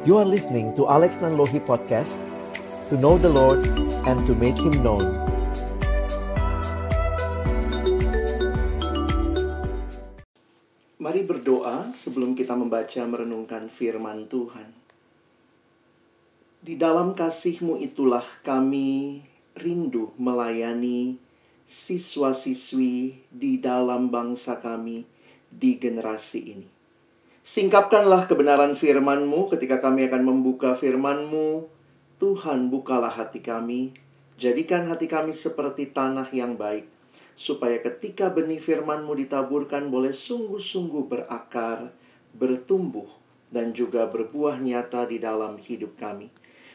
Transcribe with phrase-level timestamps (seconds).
[0.00, 2.16] You are listening to Alex Nanlohi Podcast
[2.88, 3.60] To know the Lord
[4.08, 5.04] and to make Him known
[10.96, 14.72] Mari berdoa sebelum kita membaca merenungkan firman Tuhan.
[16.64, 19.20] Di dalam kasih-Mu itulah kami
[19.52, 21.20] rindu melayani
[21.68, 25.04] siswa-siswi di dalam bangsa kami
[25.52, 26.79] di generasi ini.
[27.40, 31.66] Singkapkanlah kebenaran firman-Mu ketika kami akan membuka firman-Mu.
[32.20, 33.96] Tuhan, bukalah hati kami.
[34.36, 37.00] Jadikan hati kami seperti tanah yang baik
[37.40, 41.88] supaya ketika benih firman-Mu ditaburkan boleh sungguh-sungguh berakar,
[42.36, 43.08] bertumbuh,
[43.48, 46.28] dan juga berbuah nyata di dalam hidup kami.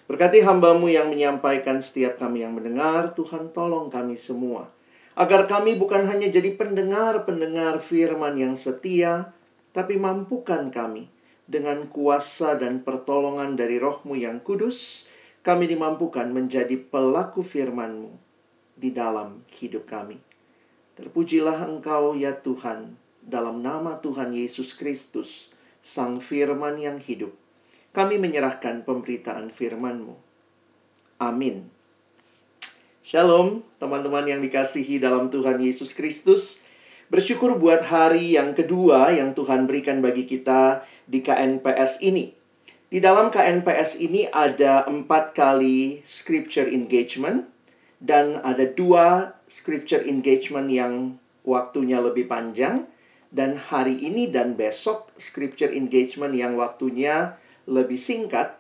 [0.10, 4.74] Berkati hambamu yang menyampaikan setiap kami yang mendengar, Tuhan tolong kami semua.
[5.14, 9.30] Agar kami bukan hanya jadi pendengar-pendengar firman yang setia,
[9.76, 11.12] tapi mampukan kami
[11.44, 15.04] dengan kuasa dan pertolongan dari rohmu yang kudus,
[15.44, 18.16] kami dimampukan menjadi pelaku firman-Mu
[18.80, 20.18] di dalam hidup kami.
[20.96, 25.52] Terpujilah Engkau ya Tuhan, dalam nama Tuhan Yesus Kristus,
[25.84, 27.36] Sang Firman yang hidup.
[27.92, 30.18] Kami menyerahkan pemberitaan firman-Mu.
[31.22, 31.70] Amin.
[33.06, 36.65] Shalom, teman-teman yang dikasihi dalam Tuhan Yesus Kristus.
[37.06, 42.34] Bersyukur buat hari yang kedua yang Tuhan berikan bagi kita di KNPS ini.
[42.90, 47.46] Di dalam KNPS ini ada empat kali scripture engagement
[48.02, 52.90] dan ada dua scripture engagement yang waktunya lebih panjang
[53.30, 57.38] dan hari ini dan besok scripture engagement yang waktunya
[57.70, 58.58] lebih singkat.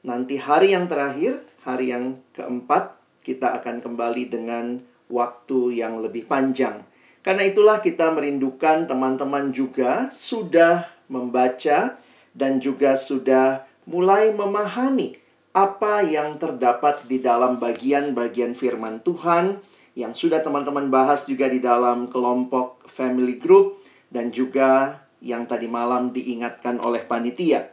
[0.00, 4.80] Nanti hari yang terakhir, hari yang keempat, kita akan kembali dengan
[5.12, 6.88] waktu yang lebih panjang.
[7.22, 11.94] Karena itulah kita merindukan teman-teman juga sudah membaca
[12.34, 15.22] dan juga sudah mulai memahami
[15.54, 19.62] apa yang terdapat di dalam bagian-bagian firman Tuhan
[19.94, 26.10] yang sudah teman-teman bahas juga di dalam kelompok family group dan juga yang tadi malam
[26.10, 27.70] diingatkan oleh panitia.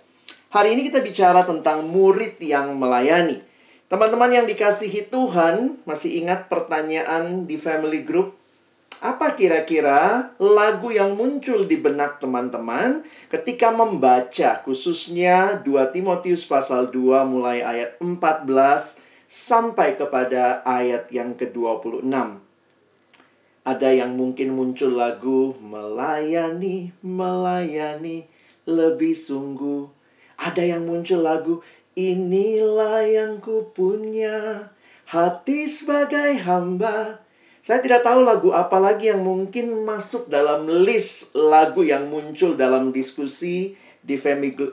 [0.50, 3.42] Hari ini kita bicara tentang murid yang melayani.
[3.90, 8.39] Teman-teman yang dikasihi Tuhan, masih ingat pertanyaan di family group?
[9.00, 17.24] Apa kira-kira lagu yang muncul di benak teman-teman ketika membaca khususnya 2 Timotius pasal 2
[17.24, 22.12] mulai ayat 14 sampai kepada ayat yang ke-26.
[23.64, 28.28] Ada yang mungkin muncul lagu melayani, melayani
[28.68, 29.88] lebih sungguh.
[30.36, 31.64] Ada yang muncul lagu
[31.96, 34.68] inilah yang ku punya
[35.08, 37.29] hati sebagai hamba.
[37.70, 42.90] Saya tidak tahu lagu apa lagi yang mungkin masuk dalam list lagu yang muncul dalam
[42.90, 44.18] diskusi di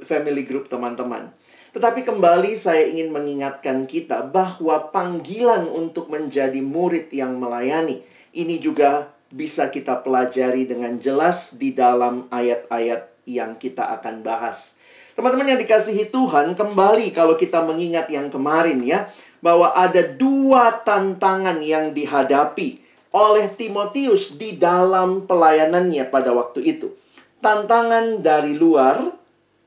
[0.00, 1.28] family group teman-teman.
[1.76, 8.00] Tetapi kembali saya ingin mengingatkan kita bahwa panggilan untuk menjadi murid yang melayani
[8.32, 14.80] ini juga bisa kita pelajari dengan jelas di dalam ayat-ayat yang kita akan bahas.
[15.12, 19.04] Teman-teman yang dikasihi Tuhan, kembali kalau kita mengingat yang kemarin ya,
[19.44, 22.85] bahwa ada dua tantangan yang dihadapi
[23.16, 26.92] oleh Timotius di dalam pelayanannya pada waktu itu.
[27.40, 29.08] Tantangan dari luar,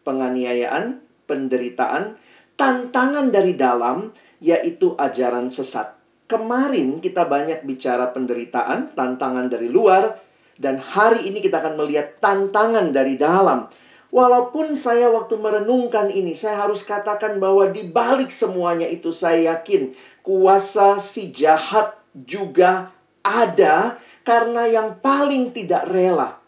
[0.06, 2.14] penganiayaan, penderitaan,
[2.54, 5.98] tantangan dari dalam yaitu ajaran sesat.
[6.30, 10.22] Kemarin kita banyak bicara penderitaan, tantangan dari luar,
[10.62, 13.66] dan hari ini kita akan melihat tantangan dari dalam.
[14.14, 19.98] Walaupun saya waktu merenungkan ini, saya harus katakan bahwa di balik semuanya itu saya yakin
[20.22, 22.94] kuasa si jahat juga
[23.30, 26.42] ada karena yang paling tidak rela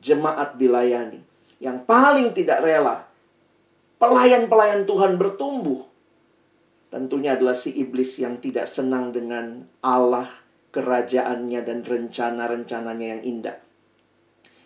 [0.00, 1.24] jemaat dilayani.
[1.60, 3.10] Yang paling tidak rela
[4.00, 5.84] pelayan-pelayan Tuhan bertumbuh.
[6.90, 10.26] Tentunya adalah si iblis yang tidak senang dengan Allah,
[10.74, 13.56] kerajaannya, dan rencana-rencananya yang indah.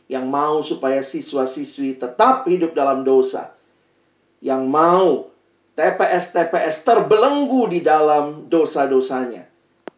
[0.09, 3.53] Yang mau supaya siswa-siswi tetap hidup dalam dosa.
[4.41, 5.09] Yang mau
[5.77, 9.44] TPS-TPS terbelenggu di dalam dosa-dosanya.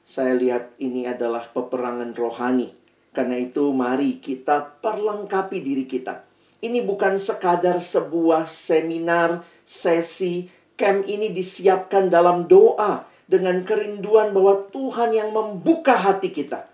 [0.07, 2.71] Saya lihat ini adalah peperangan rohani.
[3.11, 6.27] Karena itu mari kita perlengkapi diri kita
[6.65, 15.13] ini bukan sekadar sebuah seminar, sesi, camp ini disiapkan dalam doa dengan kerinduan bahwa Tuhan
[15.13, 16.67] yang membuka hati kita.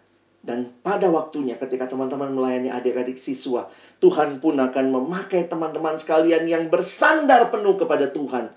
[0.43, 3.71] Dan pada waktunya ketika teman-teman melayani adik-adik siswa,
[4.03, 8.51] Tuhan pun akan memakai teman-teman sekalian yang bersandar penuh kepada Tuhan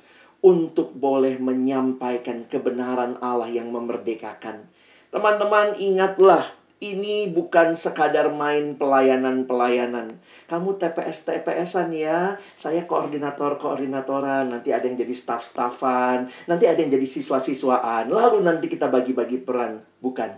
[0.45, 4.69] untuk boleh menyampaikan kebenaran Allah yang memerdekakan.
[5.09, 6.45] Teman-teman ingatlah
[6.77, 10.21] ini bukan sekadar main pelayanan-pelayanan.
[10.45, 18.13] Kamu TPS-TPSan ya, saya koordinator-koordinatoran, nanti ada yang jadi staff-staffan, nanti ada yang jadi siswa-siswaan,
[18.13, 19.81] lalu nanti kita bagi-bagi peran.
[19.97, 20.29] Bukan.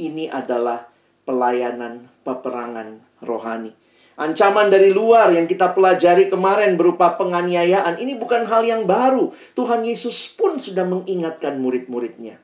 [0.00, 0.88] Ini adalah
[1.28, 3.83] pelayanan peperangan rohani.
[4.14, 9.34] Ancaman dari luar yang kita pelajari kemarin berupa penganiayaan ini bukan hal yang baru.
[9.58, 12.38] Tuhan Yesus pun sudah mengingatkan murid-muridnya.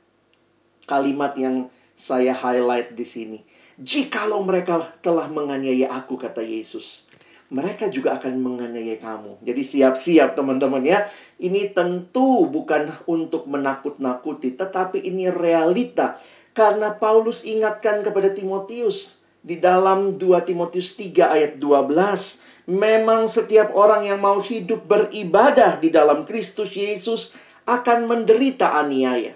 [0.90, 3.38] Kalimat yang saya highlight di sini.
[3.78, 7.06] Jikalau mereka telah menganiaya aku, kata Yesus,
[7.54, 9.38] mereka juga akan menganiaya kamu.
[9.46, 11.06] Jadi siap-siap teman-teman ya.
[11.38, 16.18] Ini tentu bukan untuk menakut-nakuti, tetapi ini realita.
[16.50, 22.70] Karena Paulus ingatkan kepada Timotius, di dalam 2 Timotius 3 ayat 12.
[22.70, 27.34] Memang setiap orang yang mau hidup beribadah di dalam Kristus Yesus
[27.66, 29.34] akan menderita aniaya.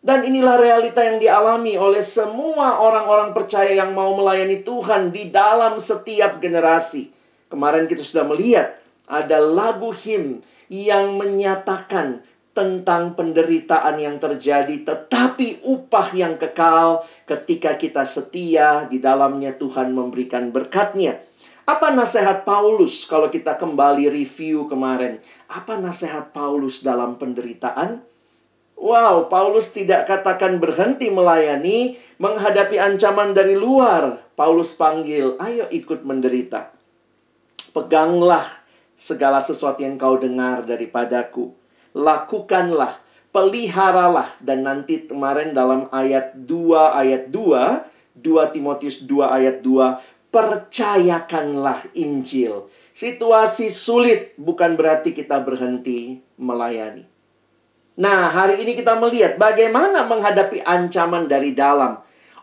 [0.00, 5.76] Dan inilah realita yang dialami oleh semua orang-orang percaya yang mau melayani Tuhan di dalam
[5.76, 7.12] setiap generasi.
[7.52, 10.40] Kemarin kita sudah melihat ada lagu him
[10.72, 12.24] yang menyatakan
[12.56, 20.50] tentang penderitaan yang terjadi, tetapi upah yang kekal ketika kita setia di dalamnya Tuhan memberikan
[20.50, 21.22] berkatnya.
[21.62, 25.22] Apa nasihat Paulus kalau kita kembali review kemarin?
[25.46, 28.02] Apa nasihat Paulus dalam penderitaan?
[28.74, 34.18] Wow, Paulus tidak katakan berhenti melayani, menghadapi ancaman dari luar.
[34.34, 36.74] Paulus panggil, ayo ikut menderita.
[37.70, 38.42] Peganglah
[38.98, 41.60] segala sesuatu yang kau dengar daripadaku
[41.94, 50.30] lakukanlah, peliharalah dan nanti kemarin dalam ayat 2 ayat 2, 2 Timotius 2 ayat 2,
[50.34, 52.70] percayakanlah Injil.
[52.90, 57.06] Situasi sulit bukan berarti kita berhenti melayani.
[58.00, 62.00] Nah, hari ini kita melihat bagaimana menghadapi ancaman dari dalam.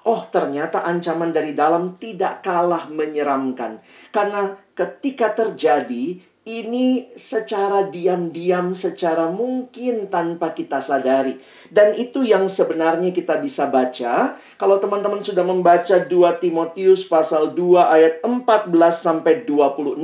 [0.08, 3.84] Oh, ternyata ancaman dari dalam tidak kalah menyeramkan.
[4.14, 6.16] Karena ketika terjadi,
[6.48, 11.36] ini secara diam-diam, secara mungkin tanpa kita sadari.
[11.68, 14.40] Dan itu yang sebenarnya kita bisa baca.
[14.56, 16.08] Kalau teman-teman sudah membaca 2
[16.40, 20.00] Timotius pasal 2 ayat 14 sampai 26.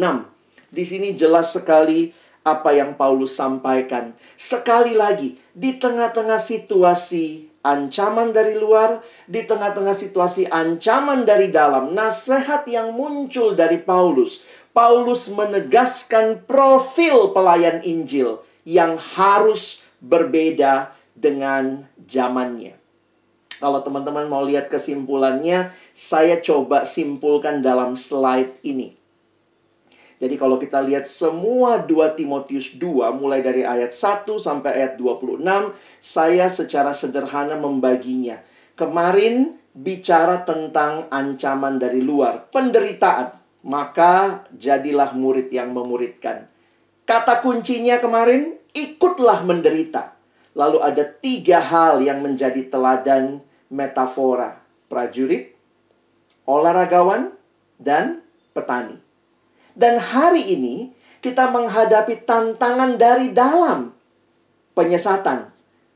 [0.68, 2.12] Di sini jelas sekali
[2.44, 4.12] apa yang Paulus sampaikan.
[4.36, 12.68] Sekali lagi, di tengah-tengah situasi ancaman dari luar, di tengah-tengah situasi ancaman dari dalam, nasihat
[12.68, 14.44] yang muncul dari Paulus
[14.74, 22.74] Paulus menegaskan profil pelayan Injil yang harus berbeda dengan zamannya.
[23.62, 28.98] Kalau teman-teman mau lihat kesimpulannya, saya coba simpulkan dalam slide ini.
[30.18, 35.44] Jadi kalau kita lihat semua 2 Timotius 2 mulai dari ayat 1 sampai ayat 26,
[36.02, 38.42] saya secara sederhana membaginya.
[38.74, 46.52] Kemarin bicara tentang ancaman dari luar, penderitaan maka jadilah murid yang memuridkan.
[47.08, 50.16] Kata kuncinya kemarin, ikutlah menderita.
[50.54, 54.62] Lalu ada tiga hal yang menjadi teladan metafora.
[54.92, 55.56] Prajurit,
[56.46, 57.34] olahragawan,
[57.80, 58.22] dan
[58.54, 59.00] petani.
[59.74, 60.94] Dan hari ini
[61.24, 63.90] kita menghadapi tantangan dari dalam
[64.78, 65.50] penyesatan.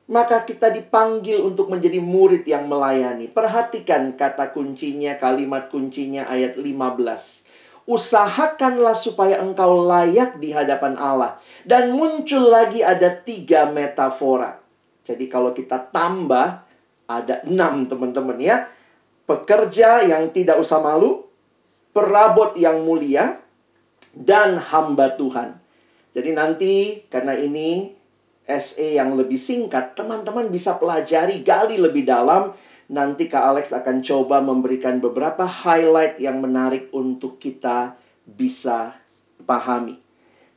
[0.07, 3.27] Maka kita dipanggil untuk menjadi murid yang melayani.
[3.27, 7.46] Perhatikan kata kuncinya, kalimat kuncinya ayat 15
[7.87, 11.39] usahakanlah supaya engkau layak di hadapan Allah.
[11.63, 14.59] Dan muncul lagi ada tiga metafora.
[15.07, 16.67] Jadi kalau kita tambah,
[17.07, 18.67] ada enam teman-teman ya.
[19.23, 21.23] Pekerja yang tidak usah malu,
[21.95, 23.39] perabot yang mulia,
[24.11, 25.59] dan hamba Tuhan.
[26.11, 26.73] Jadi nanti
[27.07, 27.95] karena ini
[28.47, 32.55] SE yang lebih singkat, teman-teman bisa pelajari, gali lebih dalam
[32.87, 38.95] Nanti Kak Alex akan coba memberikan beberapa highlight yang menarik untuk kita bisa
[39.43, 39.99] pahami.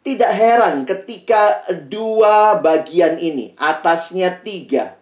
[0.01, 4.95] Tidak heran ketika dua bagian ini, atasnya tiga,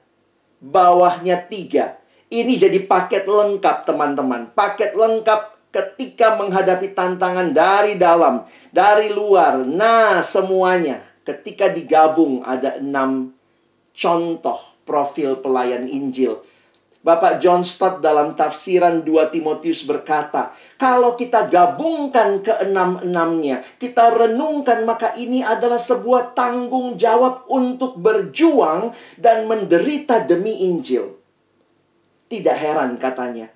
[0.65, 2.01] bawahnya tiga.
[2.33, 4.49] Ini jadi paket lengkap teman-teman.
[4.57, 9.61] Paket lengkap ketika menghadapi tantangan dari dalam, dari luar.
[9.69, 13.37] Nah semuanya ketika digabung ada enam
[13.93, 14.57] contoh
[14.89, 16.41] profil pelayan Injil
[16.99, 25.15] Bapak John Stott dalam tafsiran 2 Timotius berkata, kalau kita gabungkan keenam-enamnya, kita renungkan maka
[25.15, 31.15] ini adalah sebuah tanggung jawab untuk berjuang dan menderita demi Injil.
[32.27, 33.47] Tidak heran katanya,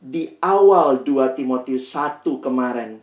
[0.00, 2.96] di awal 2 Timotius 1 kemarin,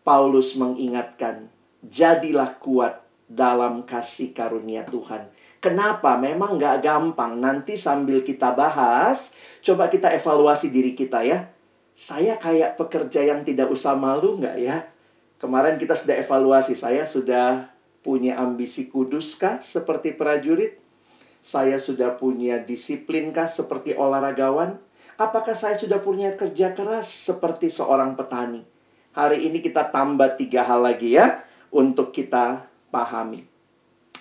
[0.00, 1.52] Paulus mengingatkan,
[1.84, 5.28] jadilah kuat dalam kasih karunia Tuhan.
[5.58, 6.14] Kenapa?
[6.18, 7.38] Memang nggak gampang.
[7.38, 11.50] Nanti sambil kita bahas, Coba kita evaluasi diri kita ya.
[11.98, 14.86] Saya kayak pekerja yang tidak usah malu nggak ya?
[15.42, 20.78] Kemarin kita sudah evaluasi, saya sudah punya ambisi kuduskah seperti prajurit?
[21.42, 24.78] Saya sudah punya disiplinkah seperti olahragawan?
[25.18, 28.62] Apakah saya sudah punya kerja keras seperti seorang petani?
[29.18, 31.42] Hari ini kita tambah tiga hal lagi ya
[31.74, 33.57] untuk kita pahami.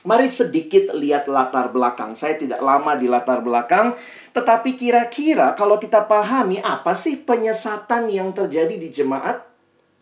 [0.07, 2.15] Mari sedikit lihat latar belakang.
[2.15, 3.91] Saya tidak lama di latar belakang,
[4.31, 9.43] tetapi kira-kira kalau kita pahami apa sih penyesatan yang terjadi di jemaat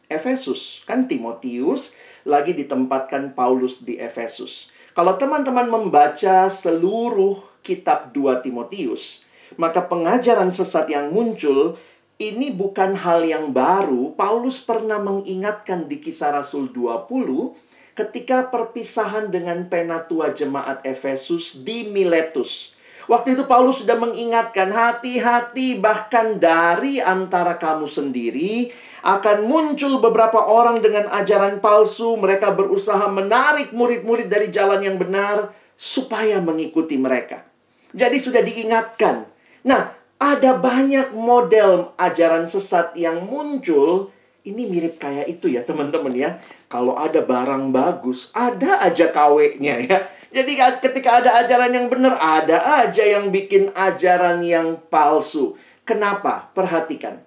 [0.05, 0.85] Efesus?
[0.85, 4.69] Kan Timotius lagi ditempatkan Paulus di Efesus.
[4.93, 9.25] Kalau teman-teman membaca seluruh kitab 2 Timotius,
[9.57, 11.81] maka pengajaran sesat yang muncul
[12.21, 14.13] ini bukan hal yang baru.
[14.13, 17.64] Paulus pernah mengingatkan di kisah Rasul 20
[17.95, 22.75] ketika perpisahan dengan penatua jemaat Efesus di Miletus.
[23.07, 28.73] Waktu itu Paulus sudah mengingatkan hati-hati bahkan dari antara kamu sendiri
[29.05, 32.17] akan muncul beberapa orang dengan ajaran palsu.
[32.17, 37.45] Mereka berusaha menarik murid-murid dari jalan yang benar supaya mengikuti mereka.
[37.93, 39.29] Jadi sudah diingatkan.
[39.69, 44.09] Nah, ada banyak model ajaran sesat yang muncul.
[44.45, 46.37] Ini mirip kayak itu ya teman-teman ya.
[46.69, 49.99] Kalau ada barang bagus, ada aja KW-nya ya.
[50.29, 50.53] Jadi
[50.85, 55.57] ketika ada ajaran yang benar, ada aja yang bikin ajaran yang palsu.
[55.81, 56.53] Kenapa?
[56.53, 57.25] Perhatikan.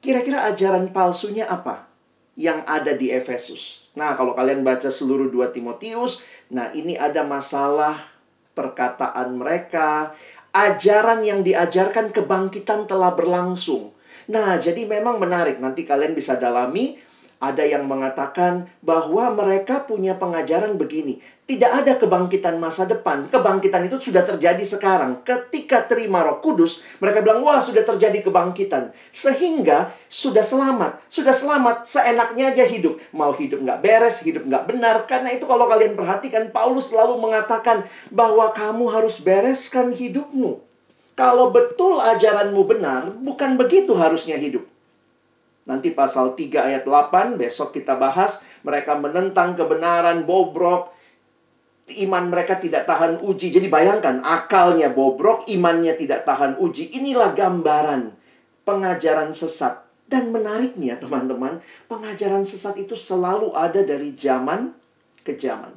[0.00, 1.86] Kira-kira ajaran palsunya apa?
[2.34, 3.92] Yang ada di Efesus.
[3.92, 7.94] Nah, kalau kalian baca seluruh dua Timotius, nah ini ada masalah
[8.56, 10.16] perkataan mereka,
[10.52, 13.91] ajaran yang diajarkan kebangkitan telah berlangsung.
[14.30, 15.58] Nah, jadi memang menarik.
[15.58, 17.00] Nanti kalian bisa dalami
[17.42, 21.18] ada yang mengatakan bahwa mereka punya pengajaran begini.
[21.42, 23.26] Tidak ada kebangkitan masa depan.
[23.26, 25.26] Kebangkitan itu sudah terjadi sekarang.
[25.26, 28.94] Ketika terima roh kudus, mereka bilang, wah sudah terjadi kebangkitan.
[29.10, 31.02] Sehingga sudah selamat.
[31.10, 33.02] Sudah selamat, seenaknya aja hidup.
[33.10, 35.02] Mau hidup nggak beres, hidup nggak benar.
[35.10, 37.82] Karena itu kalau kalian perhatikan, Paulus selalu mengatakan
[38.14, 40.71] bahwa kamu harus bereskan hidupmu.
[41.12, 44.64] Kalau betul ajaranmu benar, bukan begitu harusnya hidup.
[45.68, 48.42] Nanti pasal 3 ayat 8 besok kita bahas.
[48.64, 50.90] Mereka menentang kebenaran bobrok.
[51.92, 53.52] Iman mereka tidak tahan uji.
[53.52, 56.96] Jadi bayangkan akalnya bobrok, imannya tidak tahan uji.
[56.96, 58.14] Inilah gambaran
[58.64, 59.84] pengajaran sesat.
[60.12, 64.76] Dan menariknya teman-teman, pengajaran sesat itu selalu ada dari zaman
[65.24, 65.72] ke zaman.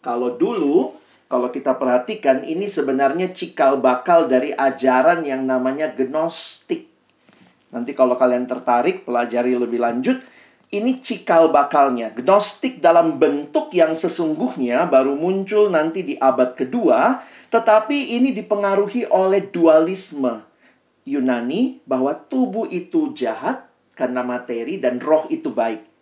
[0.00, 0.96] Kalau dulu,
[1.34, 6.94] kalau kita perhatikan, ini sebenarnya cikal bakal dari ajaran yang namanya gnostik
[7.74, 10.22] Nanti kalau kalian tertarik pelajari lebih lanjut,
[10.70, 12.14] ini cikal bakalnya.
[12.14, 17.18] Gnostik dalam bentuk yang sesungguhnya baru muncul nanti di abad kedua,
[17.50, 20.46] tetapi ini dipengaruhi oleh dualisme
[21.02, 23.66] Yunani bahwa tubuh itu jahat
[23.98, 25.93] karena materi dan roh itu baik.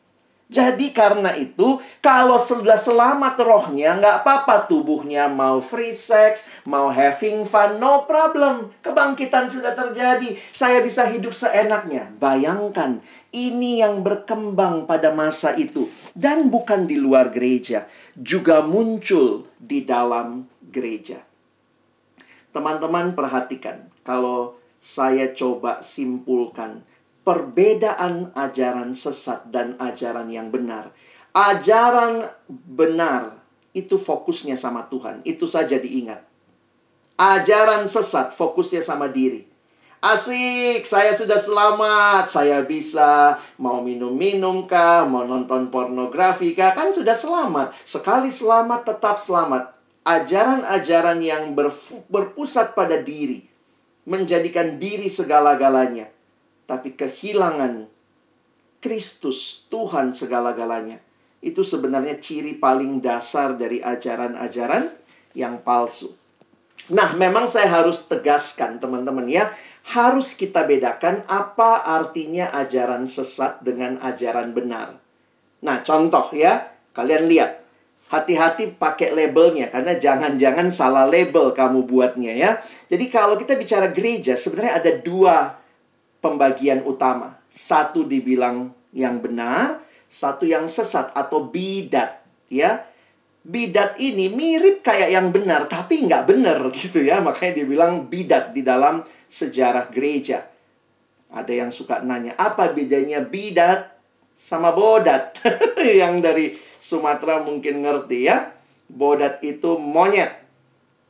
[0.52, 7.48] Jadi karena itu, kalau sudah selamat rohnya, nggak apa-apa tubuhnya mau free sex, mau having
[7.48, 8.68] fun, no problem.
[8.84, 10.36] Kebangkitan sudah terjadi.
[10.52, 12.12] Saya bisa hidup seenaknya.
[12.20, 13.00] Bayangkan,
[13.32, 15.88] ini yang berkembang pada masa itu.
[16.12, 21.24] Dan bukan di luar gereja, juga muncul di dalam gereja.
[22.52, 26.84] Teman-teman perhatikan, kalau saya coba simpulkan,
[27.22, 30.90] perbedaan ajaran sesat dan ajaran yang benar.
[31.32, 33.40] Ajaran benar
[33.72, 35.24] itu fokusnya sama Tuhan.
[35.24, 36.20] Itu saja diingat.
[37.16, 39.48] Ajaran sesat fokusnya sama diri.
[40.02, 42.26] Asik, saya sudah selamat.
[42.26, 47.70] Saya bisa mau minum-minum kah, mau nonton pornografi kah, kan sudah selamat.
[47.86, 49.78] Sekali selamat tetap selamat.
[50.02, 51.54] Ajaran-ajaran yang
[52.10, 53.46] berpusat pada diri
[54.02, 56.10] menjadikan diri segala-galanya
[56.66, 57.90] tapi kehilangan
[58.82, 60.98] Kristus, Tuhan segala-galanya.
[61.38, 64.90] Itu sebenarnya ciri paling dasar dari ajaran-ajaran
[65.38, 66.10] yang palsu.
[66.90, 69.54] Nah, memang saya harus tegaskan teman-teman ya,
[69.94, 74.98] harus kita bedakan apa artinya ajaran sesat dengan ajaran benar.
[75.62, 77.62] Nah, contoh ya, kalian lihat.
[78.12, 82.50] Hati-hati pakai labelnya karena jangan-jangan salah label kamu buatnya ya.
[82.92, 85.61] Jadi kalau kita bicara gereja sebenarnya ada dua
[86.22, 87.42] pembagian utama.
[87.50, 92.86] Satu dibilang yang benar, satu yang sesat atau bidat, ya.
[93.42, 97.18] Bidat ini mirip kayak yang benar, tapi nggak benar gitu ya.
[97.18, 100.46] Makanya dia bilang bidat di dalam sejarah gereja.
[101.32, 103.90] Ada yang suka nanya, apa bedanya bidat
[104.38, 105.36] sama bodat?
[106.00, 108.52] yang dari Sumatera mungkin ngerti ya.
[108.86, 110.44] Bodat itu monyet.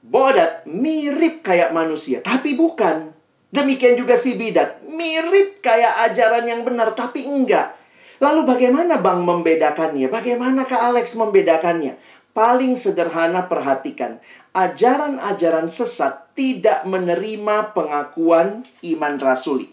[0.03, 3.22] Bodat mirip kayak manusia, tapi bukan.
[3.53, 7.77] Demikian juga si bidat, mirip kayak ajaran yang benar, tapi enggak.
[8.17, 10.09] Lalu bagaimana Bang membedakannya?
[10.09, 12.01] Bagaimana Kak Alex membedakannya?
[12.33, 14.17] Paling sederhana perhatikan,
[14.57, 19.69] ajaran-ajaran sesat tidak menerima pengakuan iman rasuli.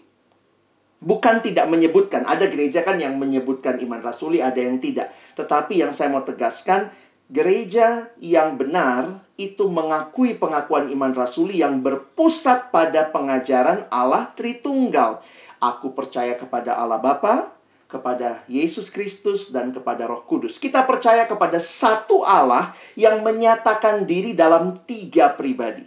[1.00, 5.08] Bukan tidak menyebutkan, ada gereja kan yang menyebutkan iman rasuli, ada yang tidak.
[5.40, 6.92] Tetapi yang saya mau tegaskan,
[7.30, 15.22] gereja yang benar itu mengakui pengakuan iman rasuli yang berpusat pada pengajaran Allah Tritunggal.
[15.62, 17.54] Aku percaya kepada Allah Bapa,
[17.86, 20.58] kepada Yesus Kristus dan kepada Roh Kudus.
[20.58, 25.86] Kita percaya kepada satu Allah yang menyatakan diri dalam tiga pribadi.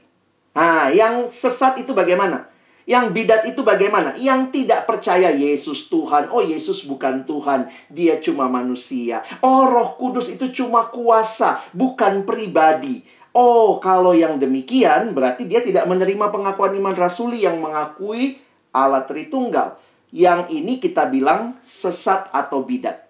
[0.53, 2.52] Nah, yang sesat itu bagaimana?
[2.83, 4.11] Yang bidat itu bagaimana?
[4.19, 6.27] Yang tidak percaya Yesus Tuhan.
[6.27, 7.71] Oh, Yesus bukan Tuhan.
[7.87, 9.23] Dia cuma manusia.
[9.39, 12.99] Oh, Roh Kudus itu cuma kuasa, bukan pribadi.
[13.33, 18.37] Oh, kalau yang demikian berarti dia tidak menerima pengakuan iman rasuli yang mengakui
[18.75, 19.79] Allah Tritunggal.
[20.13, 23.09] Yang ini kita bilang sesat atau bidat.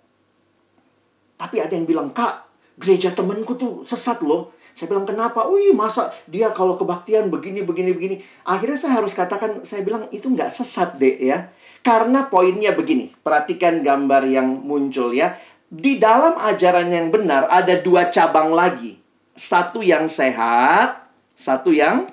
[1.35, 2.47] Tapi ada yang bilang, "Kak,
[2.79, 5.45] gereja temanku tuh sesat loh." Saya bilang kenapa?
[5.45, 8.15] Wih masa dia kalau kebaktian begini begini begini.
[8.45, 11.53] Akhirnya saya harus katakan saya bilang itu nggak sesat deh ya.
[11.85, 13.13] Karena poinnya begini.
[13.21, 15.37] Perhatikan gambar yang muncul ya.
[15.69, 18.97] Di dalam ajaran yang benar ada dua cabang lagi.
[19.33, 22.09] Satu yang sehat, satu yang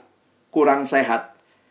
[0.52, 1.30] kurang sehat.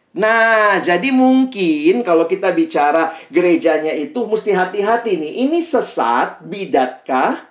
[0.09, 5.45] Nah, jadi mungkin kalau kita bicara gerejanya itu mesti hati-hati nih.
[5.45, 7.45] Ini sesat, bidatkah?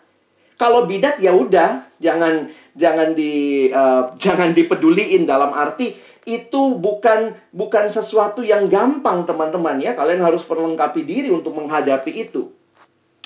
[0.58, 5.92] Kalau bidat ya udah, jangan jangan di uh, jangan dipeduliin dalam arti
[6.28, 9.98] itu bukan bukan sesuatu yang gampang teman-teman ya.
[9.98, 12.54] Kalian harus perlengkapi diri untuk menghadapi itu.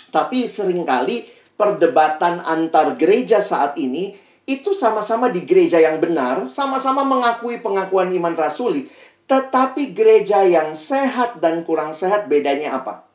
[0.08, 4.16] Tapi sering kali perdebatan antar gereja saat ini
[4.48, 8.90] itu sama-sama di gereja yang benar sama-sama mengakui pengakuan iman rasuli
[9.30, 13.06] tetapi gereja yang sehat dan kurang sehat bedanya apa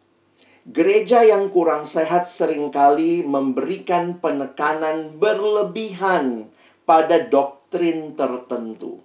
[0.68, 6.52] Gereja yang kurang sehat sering kali memberikan penekanan berlebihan
[6.84, 9.00] pada doktrin tertentu.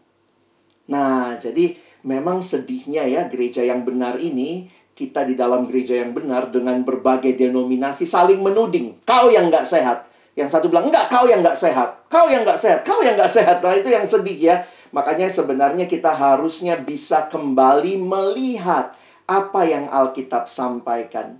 [0.90, 4.66] Nah, jadi memang sedihnya ya gereja yang benar ini
[4.98, 8.98] kita di dalam gereja yang benar dengan berbagai denominasi saling menuding.
[9.06, 10.10] Kau yang nggak sehat.
[10.34, 12.10] Yang satu bilang, enggak, kau yang nggak sehat.
[12.10, 12.82] Kau yang nggak sehat.
[12.82, 13.62] Kau yang nggak sehat.
[13.62, 14.66] Nah, itu yang sedih ya.
[14.90, 18.98] Makanya sebenarnya kita harusnya bisa kembali melihat
[19.30, 21.38] apa yang Alkitab sampaikan.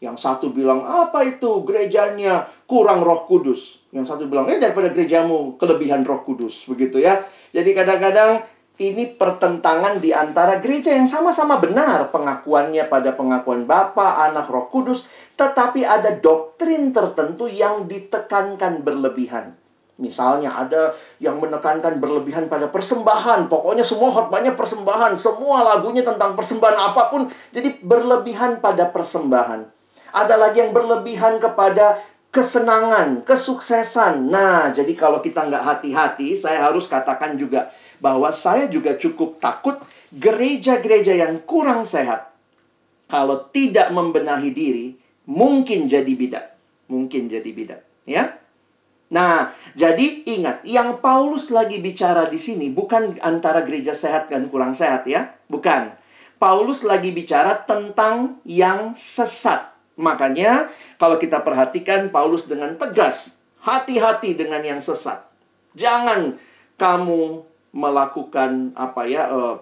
[0.00, 3.84] Yang satu bilang, apa itu gerejanya kurang roh kudus.
[3.92, 6.64] Yang satu bilang, eh daripada gerejamu kelebihan roh kudus.
[6.64, 7.20] Begitu ya.
[7.52, 8.40] Jadi kadang-kadang
[8.80, 15.04] ini pertentangan di antara gereja yang sama-sama benar pengakuannya pada pengakuan Bapa, Anak, Roh Kudus,
[15.36, 19.52] tetapi ada doktrin tertentu yang ditekankan berlebihan.
[20.00, 23.52] Misalnya ada yang menekankan berlebihan pada persembahan.
[23.52, 25.20] Pokoknya semua khotbahnya persembahan.
[25.20, 27.28] Semua lagunya tentang persembahan apa pun.
[27.52, 29.79] Jadi berlebihan pada persembahan.
[30.10, 34.30] Ada lagi yang berlebihan kepada kesenangan, kesuksesan.
[34.30, 39.76] Nah, jadi kalau kita nggak hati-hati, saya harus katakan juga bahwa saya juga cukup takut
[40.14, 42.30] gereja-gereja yang kurang sehat.
[43.10, 44.94] Kalau tidak membenahi diri,
[45.26, 46.46] mungkin jadi bidat.
[46.90, 47.82] Mungkin jadi bidat.
[48.06, 48.40] Ya,
[49.10, 54.78] Nah, jadi ingat, yang Paulus lagi bicara di sini bukan antara gereja sehat dan kurang
[54.78, 55.34] sehat ya.
[55.50, 55.98] Bukan.
[56.38, 59.66] Paulus lagi bicara tentang yang sesat.
[59.98, 65.24] Makanya kalau kita perhatikan Paulus dengan tegas, hati-hati dengan yang sesat.
[65.74, 66.36] Jangan
[66.76, 69.32] kamu melakukan apa ya?
[69.32, 69.56] Uh,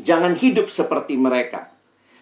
[0.00, 1.70] jangan hidup seperti mereka.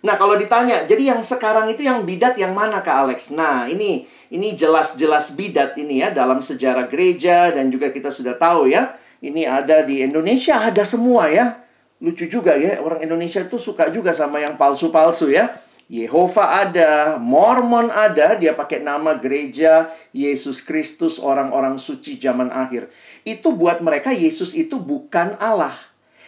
[0.04, 3.32] Nah, kalau ditanya, jadi yang sekarang itu yang bidat yang mana Kak Alex?
[3.32, 8.68] Nah, ini ini jelas-jelas bidat ini ya dalam sejarah gereja dan juga kita sudah tahu
[8.68, 9.00] ya.
[9.24, 11.56] Ini ada di Indonesia ada semua ya.
[12.04, 15.48] Lucu juga ya, orang Indonesia itu suka juga sama yang palsu-palsu ya.
[15.84, 22.88] Yehova ada, Mormon ada, dia pakai nama gereja Yesus Kristus orang-orang suci zaman akhir.
[23.28, 25.76] Itu buat mereka Yesus itu bukan Allah.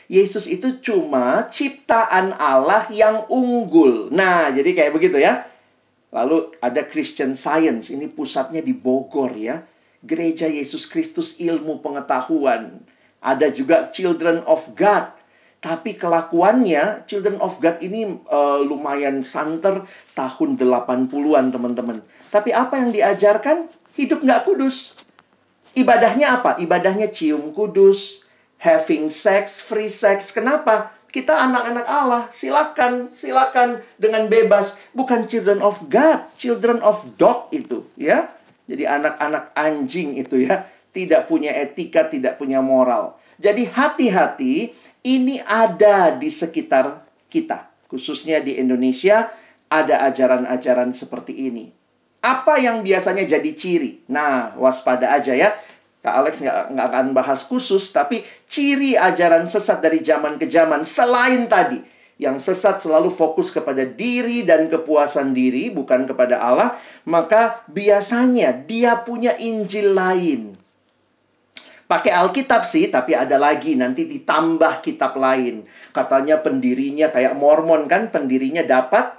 [0.07, 4.13] Yesus itu cuma ciptaan Allah yang unggul.
[4.13, 5.49] Nah, jadi kayak begitu ya.
[6.15, 9.65] Lalu ada Christian Science, ini pusatnya di Bogor ya.
[10.05, 12.85] Gereja Yesus Kristus ilmu pengetahuan.
[13.19, 15.11] Ada juga Children of God
[15.61, 19.83] tapi kelakuannya Children of God ini uh, lumayan santer
[20.15, 21.99] tahun 80-an teman-teman.
[22.31, 23.71] Tapi apa yang diajarkan?
[23.97, 24.95] Hidup nggak kudus.
[25.77, 26.57] Ibadahnya apa?
[26.61, 28.25] Ibadahnya cium kudus,
[28.61, 30.33] having sex, free sex.
[30.33, 30.97] Kenapa?
[31.13, 34.77] Kita anak-anak Allah, silakan, silakan dengan bebas.
[34.93, 38.37] Bukan children of God, children of dog itu, ya.
[38.69, 43.17] Jadi anak-anak anjing itu ya, tidak punya etika, tidak punya moral.
[43.37, 44.73] Jadi hati-hati,
[45.07, 47.71] ini ada di sekitar kita.
[47.87, 49.31] Khususnya di Indonesia,
[49.71, 51.71] ada ajaran-ajaran seperti ini.
[52.27, 54.03] Apa yang biasanya jadi ciri?
[54.11, 55.55] Nah, waspada aja ya.
[56.03, 61.47] Kak Alex nggak, akan bahas khusus, tapi ciri ajaran sesat dari zaman ke zaman selain
[61.47, 61.79] tadi.
[62.19, 66.75] Yang sesat selalu fokus kepada diri dan kepuasan diri, bukan kepada Allah.
[67.07, 70.56] Maka biasanya dia punya Injil lain
[71.87, 75.67] pakai Alkitab sih, tapi ada lagi nanti ditambah kitab lain.
[75.95, 79.17] Katanya pendirinya kayak Mormon kan, pendirinya dapat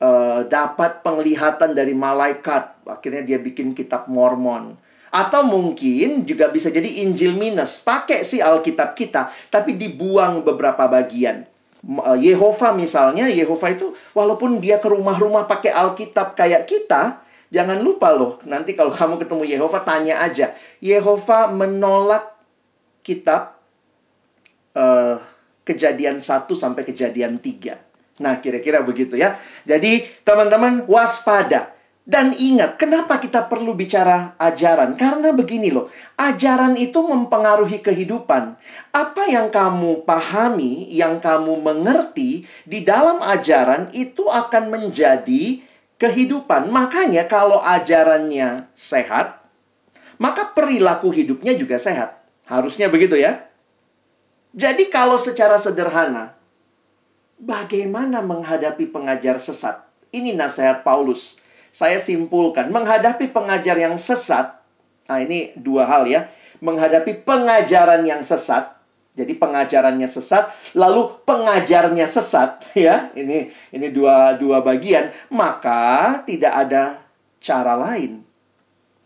[0.00, 2.84] uh, dapat penglihatan dari malaikat.
[2.88, 4.76] Akhirnya dia bikin kitab Mormon.
[5.12, 7.84] Atau mungkin juga bisa jadi Injil minus.
[7.84, 11.44] Pakai sih Alkitab kita, tapi dibuang beberapa bagian.
[11.82, 17.20] Eh, Yehova misalnya, Yehova itu walaupun dia ke rumah-rumah pakai Alkitab kayak kita,
[17.52, 20.56] Jangan lupa loh, nanti kalau kamu ketemu Yehova tanya aja.
[20.80, 22.32] Yehova menolak
[23.04, 23.60] kitab
[24.72, 25.20] uh,
[25.60, 28.24] kejadian 1 sampai kejadian 3.
[28.24, 29.36] Nah, kira-kira begitu ya.
[29.68, 31.76] Jadi, teman-teman waspada.
[32.02, 34.98] Dan ingat, kenapa kita perlu bicara ajaran?
[34.98, 35.86] Karena begini loh,
[36.18, 38.58] ajaran itu mempengaruhi kehidupan.
[38.90, 45.62] Apa yang kamu pahami, yang kamu mengerti di dalam ajaran itu akan menjadi
[46.02, 46.66] kehidupan.
[46.74, 49.38] Makanya kalau ajarannya sehat,
[50.18, 52.18] maka perilaku hidupnya juga sehat.
[52.50, 53.46] Harusnya begitu ya.
[54.50, 56.34] Jadi kalau secara sederhana,
[57.38, 59.78] bagaimana menghadapi pengajar sesat?
[60.10, 61.38] Ini nasihat Paulus.
[61.72, 64.60] Saya simpulkan, menghadapi pengajar yang sesat,
[65.08, 66.28] nah ini dua hal ya.
[66.60, 68.76] Menghadapi pengajaran yang sesat,
[69.12, 73.12] jadi pengajarannya sesat, lalu pengajarnya sesat, ya.
[73.12, 76.96] Ini ini dua dua bagian, maka tidak ada
[77.36, 78.24] cara lain.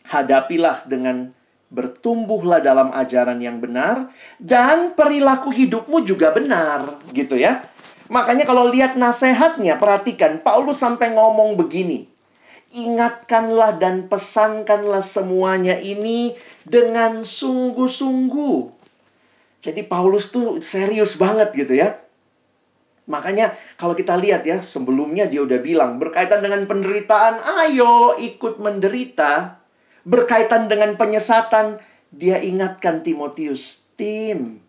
[0.06, 1.34] Hadapilah dengan
[1.74, 7.66] bertumbuhlah dalam ajaran yang benar dan perilaku hidupmu juga benar, gitu ya.
[8.06, 12.06] Makanya kalau lihat nasihatnya, perhatikan Paulus sampai ngomong begini.
[12.70, 18.75] Ingatkanlah dan pesankanlah semuanya ini dengan sungguh-sungguh
[19.66, 21.98] jadi Paulus tuh serius banget gitu ya.
[23.10, 29.62] Makanya kalau kita lihat ya, sebelumnya dia udah bilang berkaitan dengan penderitaan, ayo ikut menderita.
[30.06, 31.82] Berkaitan dengan penyesatan,
[32.14, 34.62] dia ingatkan Timotius, tim,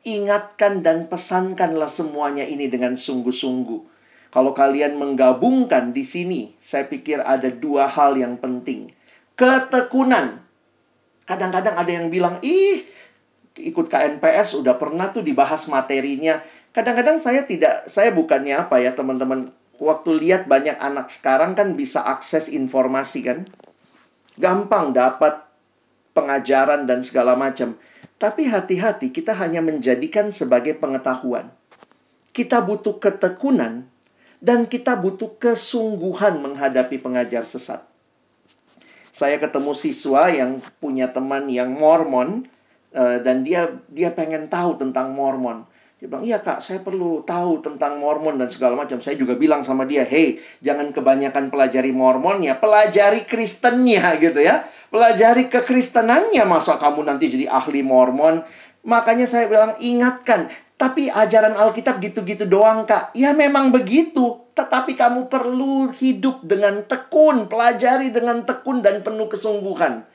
[0.00, 4.00] ingatkan dan pesankanlah semuanya ini dengan sungguh-sungguh.
[4.28, 8.92] Kalau kalian menggabungkan di sini, saya pikir ada dua hal yang penting.
[9.36, 10.40] Ketekunan.
[11.24, 12.84] Kadang-kadang ada yang bilang, ih,
[13.58, 16.38] ikut KNPS udah pernah tuh dibahas materinya.
[16.70, 19.50] Kadang-kadang saya tidak, saya bukannya apa ya teman-teman.
[19.78, 23.38] Waktu lihat banyak anak sekarang kan bisa akses informasi kan.
[24.38, 25.42] Gampang dapat
[26.14, 27.78] pengajaran dan segala macam.
[28.18, 31.54] Tapi hati-hati, kita hanya menjadikan sebagai pengetahuan.
[32.34, 33.86] Kita butuh ketekunan
[34.42, 37.86] dan kita butuh kesungguhan menghadapi pengajar sesat.
[39.14, 42.46] Saya ketemu siswa yang punya teman yang Mormon,
[42.98, 45.62] Eh, dan dia dia pengen tahu tentang Mormon.
[46.02, 48.98] Dia bilang, iya kak, saya perlu tahu tentang Mormon dan segala macam.
[48.98, 54.66] Saya juga bilang sama dia, hey, jangan kebanyakan pelajari Mormonnya, pelajari Kristennya gitu ya.
[54.88, 58.42] Pelajari kekristenannya, masa kamu nanti jadi ahli Mormon.
[58.82, 60.48] Makanya saya bilang, ingatkan,
[60.80, 63.14] tapi ajaran Alkitab gitu-gitu doang kak.
[63.14, 70.06] Ya memang begitu, tetapi kamu perlu hidup dengan tekun, pelajari dengan tekun dan penuh kesungguhan.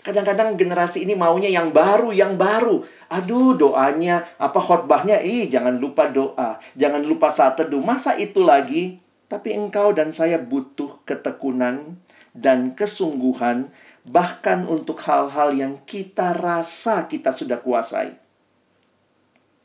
[0.00, 2.80] Kadang-kadang generasi ini maunya yang baru, yang baru.
[3.12, 7.84] Aduh, doanya, apa khotbahnya, ih jangan lupa doa, jangan lupa saat teduh.
[7.84, 8.96] Masa itu lagi?
[9.28, 12.00] Tapi engkau dan saya butuh ketekunan
[12.32, 13.70] dan kesungguhan
[14.08, 18.16] bahkan untuk hal-hal yang kita rasa kita sudah kuasai.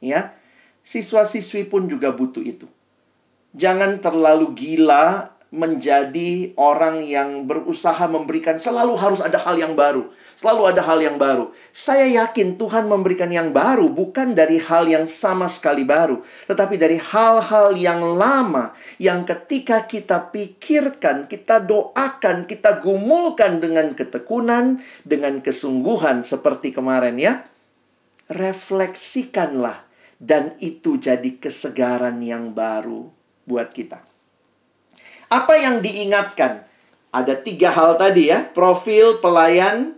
[0.04, 0.36] Ya.
[0.86, 2.69] Siswa-siswi pun juga butuh itu.
[3.58, 10.12] Jangan terlalu gila menjadi orang yang berusaha memberikan selalu harus ada hal yang baru.
[10.36, 11.56] Selalu ada hal yang baru.
[11.71, 16.19] Saya yakin Tuhan memberikan yang baru bukan dari hal yang sama sekali baru,
[16.52, 24.84] tetapi dari hal-hal yang lama yang ketika kita pikirkan, kita doakan, kita gumulkan dengan ketekunan,
[25.08, 27.48] dengan kesungguhan seperti kemarin ya.
[28.28, 29.88] Refleksikanlah
[30.19, 33.08] dan itu jadi kesegaran yang baru
[33.48, 34.04] buat kita.
[35.32, 36.67] Apa yang diingatkan?
[37.15, 39.95] Ada tiga hal tadi ya, profil pelayan,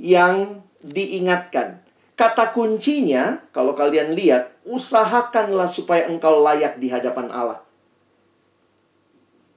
[0.00, 1.84] yang diingatkan.
[2.16, 7.60] Kata kuncinya, kalau kalian lihat, usahakanlah supaya engkau layak di hadapan Allah.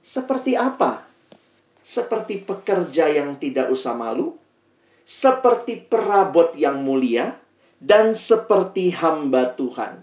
[0.04, 1.08] Seperti apa?
[1.84, 4.36] Seperti pekerja yang tidak usah malu,
[5.04, 7.40] seperti perabot yang mulia,
[7.84, 10.00] dan seperti hamba Tuhan.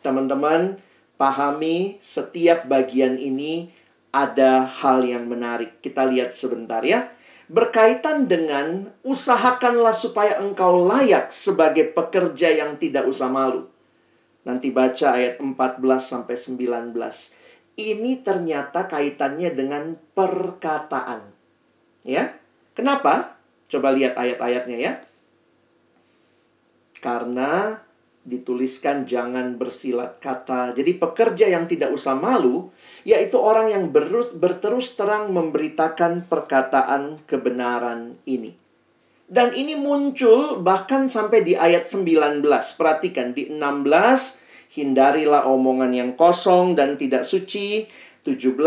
[0.00, 0.80] Teman-teman,
[1.20, 3.68] pahami setiap bagian ini
[4.08, 5.84] ada hal yang menarik.
[5.84, 7.12] Kita lihat sebentar ya.
[7.50, 13.66] Berkaitan dengan usahakanlah supaya engkau layak sebagai pekerja yang tidak usah malu.
[14.46, 16.94] Nanti baca ayat 14 sampai 19.
[17.74, 21.26] Ini ternyata kaitannya dengan perkataan.
[22.06, 22.38] Ya.
[22.78, 23.34] Kenapa?
[23.66, 24.92] Coba lihat ayat-ayatnya ya.
[27.02, 27.82] Karena
[28.22, 30.76] dituliskan jangan bersilat kata.
[30.76, 32.68] Jadi pekerja yang tidak usah malu,
[33.04, 38.60] yaitu orang yang berus, berterus terang memberitakan perkataan kebenaran ini.
[39.30, 42.42] Dan ini muncul bahkan sampai di ayat 19.
[42.74, 47.86] Perhatikan di 16, hindarilah omongan yang kosong dan tidak suci.
[48.26, 48.58] 17,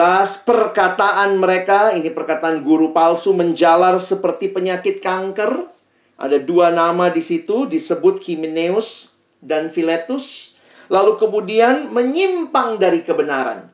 [0.48, 5.68] perkataan mereka, ini perkataan guru palsu menjalar seperti penyakit kanker.
[6.16, 9.12] Ada dua nama di situ disebut Himeneus
[9.44, 10.56] dan Filetus.
[10.88, 13.73] Lalu kemudian menyimpang dari kebenaran.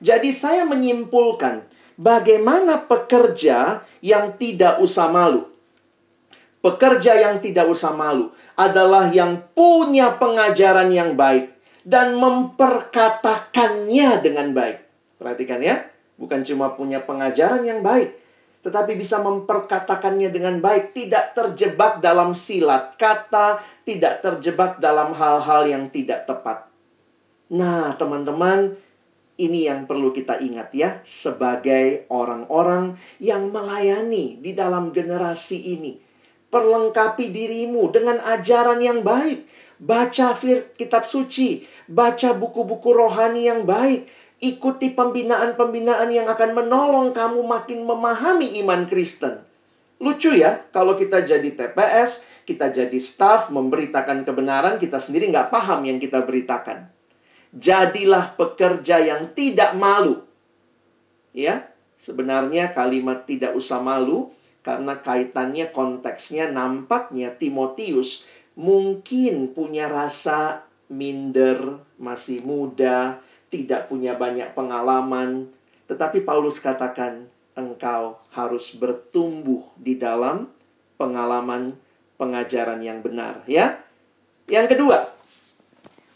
[0.00, 1.60] Jadi saya menyimpulkan
[2.00, 5.44] bagaimana pekerja yang tidak usah malu.
[6.60, 14.84] Pekerja yang tidak usah malu adalah yang punya pengajaran yang baik dan memperkatakannya dengan baik.
[15.16, 15.80] Perhatikan ya,
[16.20, 18.12] bukan cuma punya pengajaran yang baik,
[18.60, 25.88] tetapi bisa memperkatakannya dengan baik, tidak terjebak dalam silat kata, tidak terjebak dalam hal-hal yang
[25.88, 26.68] tidak tepat.
[27.56, 28.76] Nah, teman-teman,
[29.40, 35.96] ini yang perlu kita ingat ya, sebagai orang-orang yang melayani di dalam generasi ini.
[36.52, 39.48] Perlengkapi dirimu dengan ajaran yang baik.
[39.80, 44.04] Baca fir kitab suci, baca buku-buku rohani yang baik,
[44.40, 49.44] Ikuti pembinaan-pembinaan yang akan menolong kamu makin memahami iman Kristen.
[50.00, 55.84] Lucu ya, kalau kita jadi TPS, kita jadi staff, memberitakan kebenaran, kita sendiri nggak paham
[55.84, 56.88] yang kita beritakan.
[57.50, 60.22] Jadilah pekerja yang tidak malu.
[61.34, 71.80] Ya, sebenarnya kalimat tidak usah malu, karena kaitannya konteksnya nampaknya Timotius mungkin punya rasa minder,
[71.96, 75.48] masih muda, tidak punya banyak pengalaman,
[75.86, 80.50] tetapi Paulus katakan, engkau harus bertumbuh di dalam
[80.98, 81.74] pengalaman
[82.20, 83.80] pengajaran yang benar, ya.
[84.50, 85.14] Yang kedua,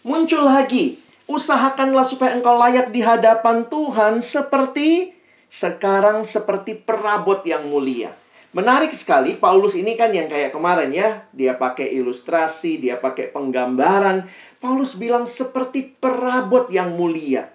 [0.05, 5.15] muncul lagi, usahakanlah supaya engkau layak di hadapan Tuhan seperti
[5.49, 8.11] sekarang seperti perabot yang mulia.
[8.55, 14.31] Menarik sekali, Paulus ini kan yang kayak kemarin ya, dia pakai ilustrasi, dia pakai penggambaran,
[14.63, 17.51] Paulus bilang seperti perabot yang mulia.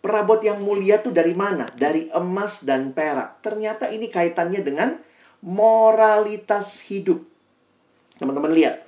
[0.00, 1.68] Perabot yang mulia itu dari mana?
[1.76, 3.44] Dari emas dan perak.
[3.44, 4.96] Ternyata ini kaitannya dengan
[5.44, 7.20] moralitas hidup.
[8.16, 8.87] Teman-teman lihat.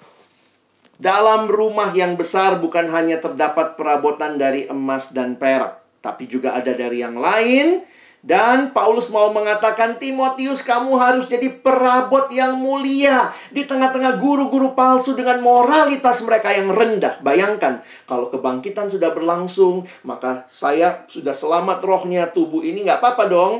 [1.01, 6.77] Dalam rumah yang besar bukan hanya terdapat perabotan dari emas dan perak, tapi juga ada
[6.77, 7.89] dari yang lain
[8.21, 13.33] dan Paulus mau mengatakan, Timotius kamu harus jadi perabot yang mulia.
[13.49, 17.17] Di tengah-tengah guru-guru palsu dengan moralitas mereka yang rendah.
[17.25, 23.55] Bayangkan, kalau kebangkitan sudah berlangsung, maka saya sudah selamat rohnya, tubuh ini nggak apa-apa dong.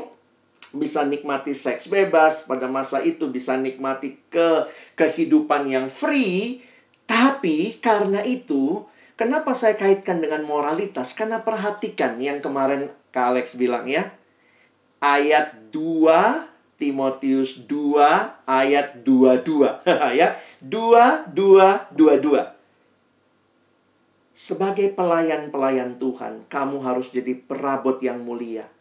[0.77, 6.61] Bisa nikmati seks bebas, pada masa itu bisa nikmati ke kehidupan yang free.
[7.11, 8.87] Tapi karena itu,
[9.19, 11.11] kenapa saya kaitkan dengan moralitas?
[11.11, 14.15] Karena perhatikan yang kemarin Kak Alex bilang ya,
[15.03, 19.91] ayat 2 Timotius 2 ayat 22
[20.23, 20.39] ya.
[20.63, 22.47] 2 2 22.
[24.31, 28.71] Sebagai pelayan-pelayan Tuhan, kamu harus jadi perabot yang mulia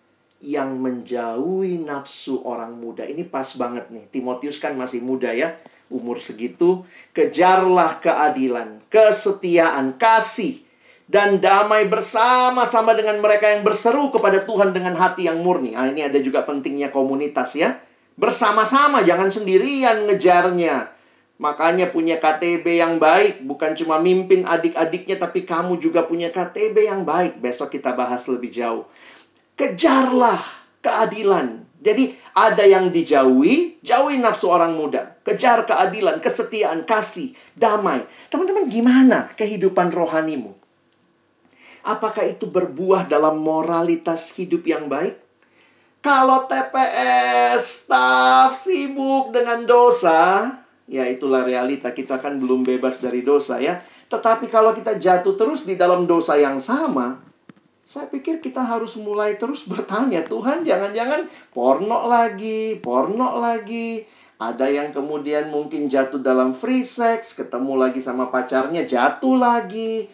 [0.41, 3.05] yang menjauhi nafsu orang muda.
[3.05, 4.09] Ini pas banget nih.
[4.09, 5.61] Timotius kan masih muda ya,
[5.93, 6.89] umur segitu.
[7.13, 10.65] Kejarlah keadilan, kesetiaan, kasih,
[11.11, 15.77] dan damai bersama-sama dengan mereka yang berseru kepada Tuhan dengan hati yang murni.
[15.77, 17.77] Ah, ini ada juga pentingnya komunitas ya.
[18.17, 20.97] Bersama-sama, jangan sendirian ngejarnya.
[21.41, 27.09] Makanya punya KTB yang baik, bukan cuma mimpin adik-adiknya, tapi kamu juga punya KTB yang
[27.09, 27.41] baik.
[27.41, 28.85] Besok kita bahas lebih jauh.
[29.61, 30.41] Kejarlah
[30.81, 31.69] keadilan.
[31.85, 35.21] Jadi ada yang dijauhi, jauhi nafsu orang muda.
[35.21, 38.09] Kejar keadilan, kesetiaan, kasih, damai.
[38.33, 40.57] Teman-teman gimana kehidupan rohanimu?
[41.85, 45.17] Apakah itu berbuah dalam moralitas hidup yang baik?
[46.01, 50.49] Kalau TPS, staff sibuk dengan dosa,
[50.89, 51.93] ya itulah realita.
[51.93, 53.81] Kita kan belum bebas dari dosa ya.
[54.09, 57.30] Tetapi kalau kita jatuh terus di dalam dosa yang sama,
[57.91, 64.07] saya pikir kita harus mulai terus bertanya, Tuhan jangan-jangan porno lagi, porno lagi.
[64.39, 70.07] Ada yang kemudian mungkin jatuh dalam free sex, ketemu lagi sama pacarnya, jatuh lagi.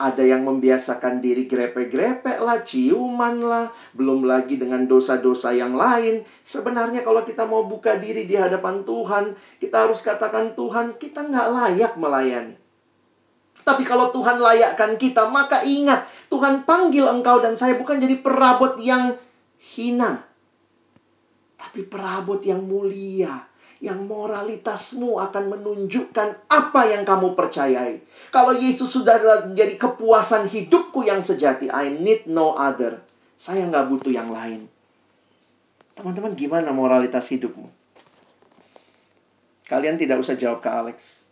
[0.00, 6.24] Ada yang membiasakan diri grepe-grepe lah, ciuman lah, belum lagi dengan dosa-dosa yang lain.
[6.40, 11.48] Sebenarnya kalau kita mau buka diri di hadapan Tuhan, kita harus katakan Tuhan, kita nggak
[11.52, 12.62] layak melayani.
[13.62, 18.80] Tapi kalau Tuhan layakkan kita, maka ingat, Tuhan panggil engkau dan saya bukan jadi perabot
[18.80, 19.12] yang
[19.76, 20.24] hina.
[21.60, 23.44] Tapi perabot yang mulia,
[23.84, 28.00] yang moralitasmu akan menunjukkan apa yang kamu percayai.
[28.32, 33.04] Kalau Yesus sudah menjadi kepuasan hidupku yang sejati, I need no other.
[33.36, 34.72] Saya nggak butuh yang lain.
[35.92, 37.68] Teman-teman, gimana moralitas hidupmu?
[39.68, 41.28] Kalian tidak usah jawab ke Alex.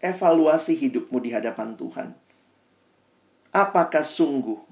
[0.00, 2.27] Evaluasi hidupmu di hadapan Tuhan.
[3.58, 4.62] Apakah sungguh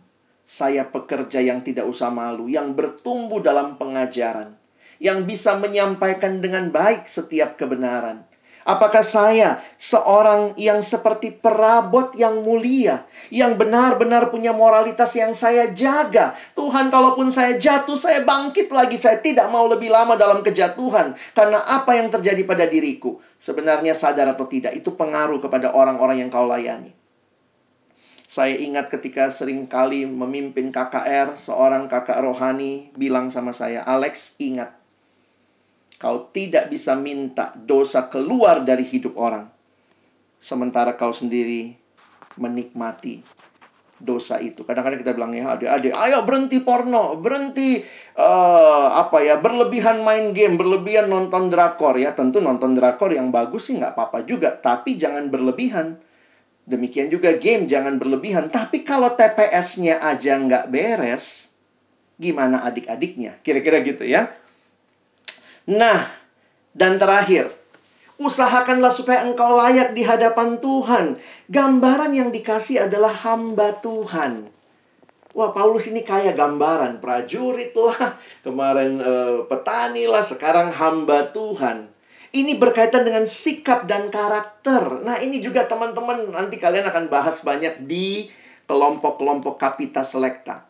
[0.46, 4.54] saya pekerja yang tidak usah malu, yang bertumbuh dalam pengajaran,
[5.02, 8.22] yang bisa menyampaikan dengan baik setiap kebenaran?
[8.62, 13.02] Apakah saya seorang yang seperti perabot yang mulia,
[13.34, 16.38] yang benar-benar punya moralitas yang saya jaga?
[16.54, 18.94] Tuhan, kalaupun saya jatuh, saya bangkit lagi.
[18.94, 24.30] Saya tidak mau lebih lama dalam kejatuhan, karena apa yang terjadi pada diriku sebenarnya sadar
[24.30, 27.05] atau tidak, itu pengaruh kepada orang-orang yang kau layani.
[28.26, 34.74] Saya ingat ketika sering kali memimpin KKR, seorang kakak rohani bilang sama saya, Alex, ingat,
[35.96, 39.48] Kau tidak bisa minta dosa keluar dari hidup orang.
[40.36, 41.72] Sementara kau sendiri
[42.36, 43.24] menikmati
[43.96, 44.60] dosa itu.
[44.60, 47.80] Kadang-kadang kita bilang ya adik-adik, ayo berhenti porno, berhenti
[48.20, 52.12] uh, apa ya berlebihan main game, berlebihan nonton drakor ya.
[52.12, 55.96] Tentu nonton drakor yang bagus sih nggak apa-apa juga, tapi jangan berlebihan.
[56.66, 58.50] Demikian juga game jangan berlebihan.
[58.50, 61.54] Tapi kalau TPS-nya aja nggak beres,
[62.18, 63.38] gimana adik-adiknya?
[63.46, 64.34] Kira-kira gitu ya.
[65.70, 66.10] Nah,
[66.74, 67.54] dan terakhir,
[68.18, 71.22] usahakanlah supaya engkau layak di hadapan Tuhan.
[71.46, 74.50] Gambaran yang dikasih adalah hamba Tuhan.
[75.36, 76.98] Wah, Paulus ini kaya gambaran.
[76.98, 81.92] Prajurit lah, kemarin uh, petani lah, sekarang hamba Tuhan.
[82.36, 85.00] Ini berkaitan dengan sikap dan karakter.
[85.00, 88.28] Nah, ini juga teman-teman nanti kalian akan bahas banyak di
[88.68, 90.68] kelompok-kelompok kapita selekta.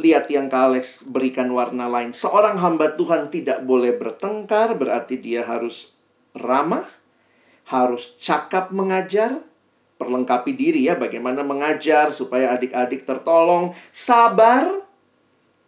[0.00, 2.16] Lihat yang Kak Alex berikan warna lain.
[2.16, 5.92] Seorang hamba Tuhan tidak boleh bertengkar, berarti dia harus
[6.32, 6.88] ramah,
[7.68, 9.44] harus cakap mengajar,
[10.00, 14.72] perlengkapi diri ya bagaimana mengajar supaya adik-adik tertolong, sabar,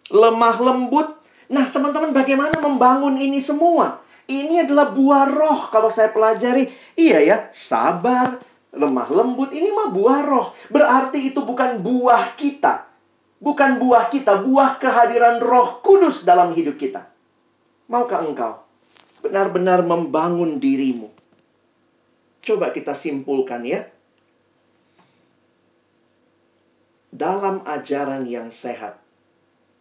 [0.08, 1.12] lemah lembut.
[1.52, 4.00] Nah, teman-teman bagaimana membangun ini semua?
[4.30, 6.70] Ini adalah buah roh kalau saya pelajari.
[6.94, 8.38] Iya ya, sabar,
[8.70, 10.54] lemah lembut ini mah buah roh.
[10.70, 12.86] Berarti itu bukan buah kita.
[13.42, 17.10] Bukan buah kita, buah kehadiran roh kudus dalam hidup kita.
[17.90, 18.62] Maukah engkau
[19.18, 21.10] benar-benar membangun dirimu?
[22.38, 23.82] Coba kita simpulkan ya.
[27.10, 29.02] Dalam ajaran yang sehat,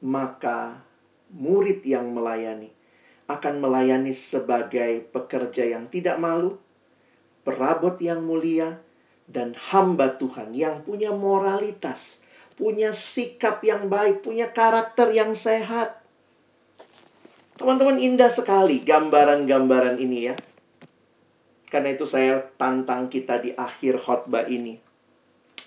[0.01, 0.81] maka
[1.29, 2.78] murid yang melayani
[3.29, 6.57] akan melayani sebagai pekerja yang tidak malu,
[7.45, 8.81] perabot yang mulia,
[9.29, 12.19] dan hamba Tuhan yang punya moralitas
[12.59, 16.03] punya sikap yang baik, punya karakter yang sehat.
[17.55, 20.35] Teman-teman indah sekali gambaran-gambaran ini ya.
[21.71, 24.75] Karena itu saya tantang kita di akhir khotbah ini.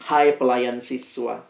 [0.05, 1.41] Hai pelayan siswa.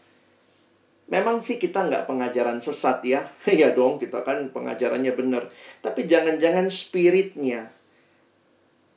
[1.12, 3.20] Memang sih kita nggak pengajaran sesat ya.
[3.61, 5.53] ya dong, kita kan pengajarannya benar.
[5.85, 7.68] Tapi jangan-jangan spiritnya.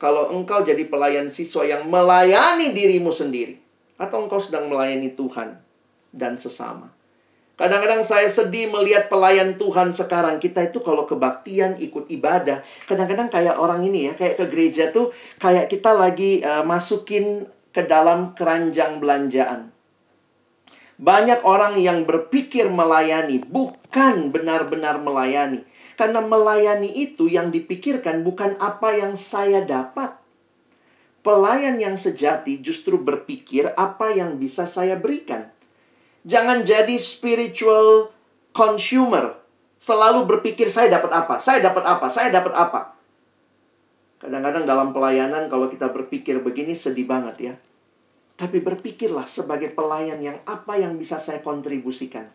[0.00, 3.60] Kalau engkau jadi pelayan siswa yang melayani dirimu sendiri.
[4.00, 5.60] Atau engkau sedang melayani Tuhan
[6.16, 6.96] dan sesama.
[7.56, 10.40] Kadang-kadang saya sedih melihat pelayan Tuhan sekarang.
[10.40, 12.60] Kita itu kalau kebaktian, ikut ibadah.
[12.84, 15.08] Kadang-kadang kayak orang ini ya, kayak ke gereja tuh,
[15.40, 19.75] kayak kita lagi uh, masukin ke dalam keranjang belanjaan.
[20.96, 25.60] Banyak orang yang berpikir melayani, bukan benar-benar melayani.
[25.96, 30.16] Karena melayani itu yang dipikirkan bukan apa yang saya dapat.
[31.20, 35.52] Pelayan yang sejati justru berpikir apa yang bisa saya berikan.
[36.24, 38.14] Jangan jadi spiritual
[38.56, 39.36] consumer.
[39.76, 42.80] Selalu berpikir saya dapat apa, saya dapat apa, saya dapat apa.
[44.16, 47.54] Kadang-kadang dalam pelayanan kalau kita berpikir begini sedih banget ya.
[48.36, 52.28] Tapi berpikirlah sebagai pelayan yang apa yang bisa saya kontribusikan.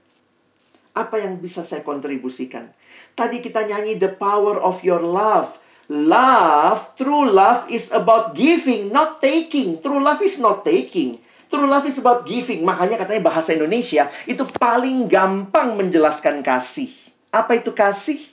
[0.98, 2.74] Apa yang bisa saya kontribusikan.
[3.14, 5.62] Tadi kita nyanyi the power of your love.
[5.92, 9.78] Love, true love is about giving, not taking.
[9.84, 11.20] True love is not taking.
[11.52, 12.64] True love is about giving.
[12.64, 16.90] Makanya katanya bahasa Indonesia itu paling gampang menjelaskan kasih.
[17.30, 18.32] Apa itu kasih?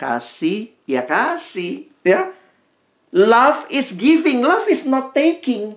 [0.00, 2.32] kasih, ya kasih, ya.
[3.12, 5.76] Love is giving, love is not taking.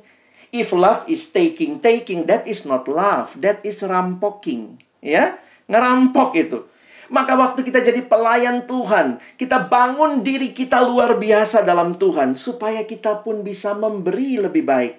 [0.54, 5.34] If love is taking, taking, that is not love, that is rampoking, ya.
[5.66, 6.62] Ngerampok itu.
[7.10, 12.86] Maka waktu kita jadi pelayan Tuhan, kita bangun diri kita luar biasa dalam Tuhan supaya
[12.86, 14.94] kita pun bisa memberi lebih baik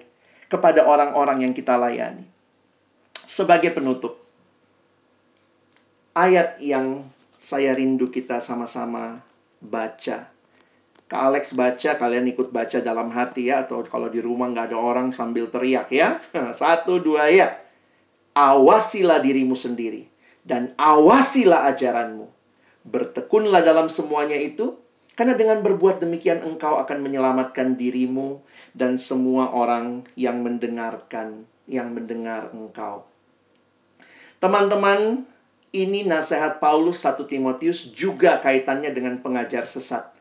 [0.51, 2.27] kepada orang-orang yang kita layani.
[3.15, 4.21] Sebagai penutup,
[6.13, 7.07] ayat yang
[7.39, 9.23] saya rindu kita sama-sama
[9.63, 10.34] baca.
[11.05, 13.61] Kak Alex baca, kalian ikut baca dalam hati ya.
[13.65, 16.17] Atau kalau di rumah nggak ada orang sambil teriak ya.
[16.59, 17.53] Satu, dua ya.
[18.35, 22.29] Awasilah dirimu sendiri dan awasilah ajaranmu.
[22.85, 24.77] Bertekunlah dalam semuanya itu,
[25.17, 28.45] karena dengan berbuat demikian engkau akan menyelamatkan dirimu
[28.77, 33.09] dan semua orang yang mendengarkan, yang mendengar engkau.
[34.37, 35.25] Teman-teman,
[35.73, 40.14] ini nasihat Paulus 1 Timotius juga kaitannya dengan pengajar sesat.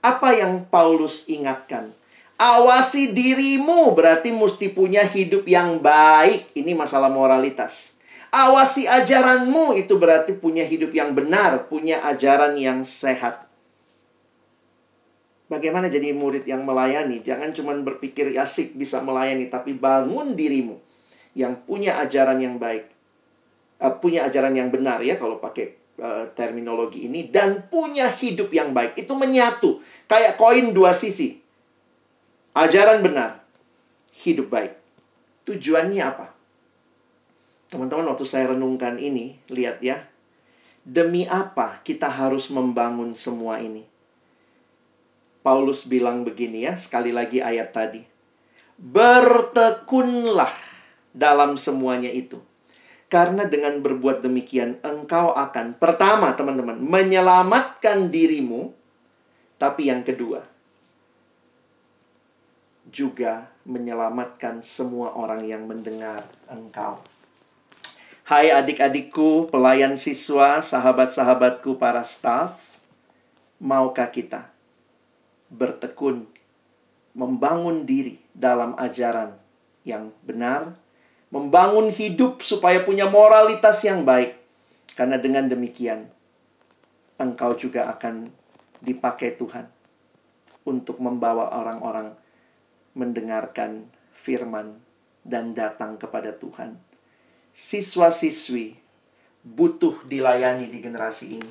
[0.00, 1.92] Apa yang Paulus ingatkan?
[2.40, 6.56] Awasi dirimu berarti mesti punya hidup yang baik.
[6.56, 8.00] Ini masalah moralitas.
[8.32, 13.44] Awasi ajaranmu itu berarti punya hidup yang benar, punya ajaran yang sehat.
[15.50, 17.20] Bagaimana jadi murid yang melayani?
[17.26, 20.78] Jangan cuma berpikir asik bisa melayani, tapi bangun dirimu
[21.34, 22.86] yang punya ajaran yang baik.
[23.82, 28.72] Uh, punya ajaran yang benar ya kalau pakai uh, terminologi ini dan punya hidup yang
[28.72, 28.96] baik.
[28.96, 31.38] Itu menyatu kayak koin dua sisi.
[32.56, 33.46] Ajaran benar,
[34.26, 34.74] hidup baik.
[35.46, 36.34] Tujuannya apa?
[37.70, 40.02] Teman-teman, waktu saya renungkan ini, lihat ya.
[40.82, 43.86] Demi apa kita harus membangun semua ini?
[45.46, 48.02] Paulus bilang begini ya, sekali lagi ayat tadi.
[48.74, 50.50] Bertekunlah
[51.14, 52.42] dalam semuanya itu.
[53.10, 58.70] Karena dengan berbuat demikian, engkau akan pertama, teman-teman, menyelamatkan dirimu,
[59.58, 60.46] tapi yang kedua,
[62.86, 67.02] juga menyelamatkan semua orang yang mendengar engkau.
[68.30, 72.78] Hai adik-adikku, pelayan siswa, sahabat-sahabatku, para staf,
[73.58, 74.54] maukah kita
[75.50, 76.30] bertekun,
[77.12, 79.34] membangun diri dalam ajaran
[79.82, 80.78] yang benar,
[81.30, 84.34] membangun hidup supaya punya moralitas yang baik,
[84.98, 86.10] karena dengan demikian
[87.22, 88.34] engkau juga akan
[88.82, 89.70] dipakai Tuhan
[90.66, 92.12] untuk membawa orang-orang
[92.98, 94.82] mendengarkan firman
[95.22, 96.76] dan datang kepada Tuhan.
[97.54, 98.78] Siswa-siswi
[99.46, 101.50] butuh dilayani di generasi ini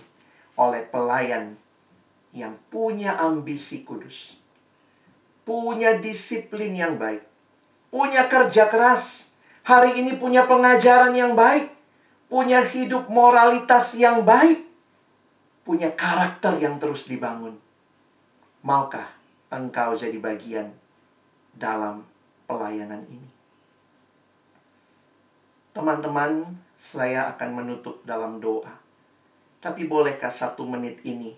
[0.59, 1.55] oleh pelayan
[2.35, 4.37] yang punya ambisi kudus,
[5.47, 7.25] punya disiplin yang baik,
[7.89, 9.28] punya kerja keras,
[9.69, 11.69] hari ini punya pengajaran yang baik,
[12.25, 14.65] punya hidup moralitas yang baik,
[15.61, 17.53] punya karakter yang terus dibangun.
[18.65, 19.05] Maukah
[19.53, 20.73] engkau jadi bagian
[21.53, 22.01] dalam
[22.49, 23.29] pelayanan ini?
[25.69, 28.73] Teman-teman, saya akan menutup dalam doa.
[29.61, 31.37] Tapi bolehkah satu menit ini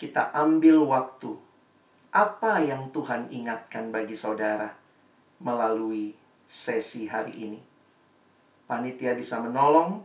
[0.00, 1.36] kita ambil waktu
[2.08, 4.72] apa yang Tuhan ingatkan bagi saudara
[5.44, 6.19] melalui
[6.50, 7.60] sesi hari ini?
[8.66, 10.02] Panitia bisa menolong,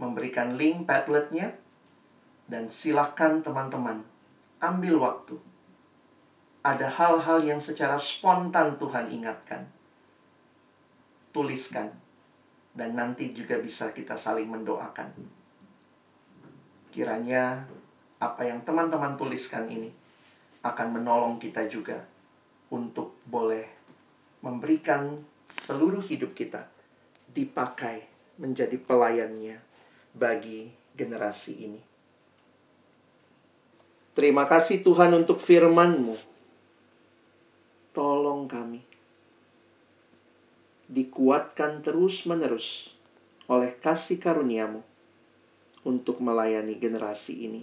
[0.00, 1.52] memberikan link Padletnya,
[2.48, 4.00] dan silakan teman-teman
[4.64, 5.36] ambil waktu.
[6.64, 9.68] Ada hal-hal yang secara spontan Tuhan ingatkan.
[11.36, 11.92] Tuliskan
[12.72, 15.12] dan nanti juga bisa kita saling mendoakan.
[16.88, 17.68] Kiranya
[18.16, 19.92] apa yang teman-teman tuliskan ini
[20.64, 22.00] akan menolong kita juga
[22.72, 23.68] untuk boleh
[24.40, 25.20] memberikan
[25.54, 26.66] seluruh hidup kita
[27.30, 28.06] dipakai
[28.38, 29.62] menjadi pelayannya
[30.14, 31.80] bagi generasi ini.
[34.14, 36.14] Terima kasih Tuhan untuk firman-Mu.
[37.94, 38.82] Tolong kami
[40.90, 42.94] dikuatkan terus-menerus
[43.50, 44.84] oleh kasih karuniamu
[45.82, 47.62] untuk melayani generasi ini.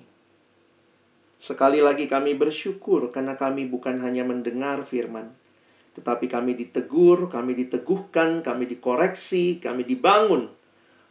[1.42, 5.34] Sekali lagi kami bersyukur karena kami bukan hanya mendengar firman,
[5.92, 10.48] tetapi kami ditegur, kami diteguhkan, kami dikoreksi, kami dibangun